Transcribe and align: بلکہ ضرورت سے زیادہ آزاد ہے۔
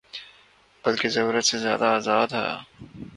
بلکہ 0.83 1.07
ضرورت 1.09 1.45
سے 1.45 1.57
زیادہ 1.57 1.85
آزاد 1.97 2.27
ہے۔ 2.33 2.47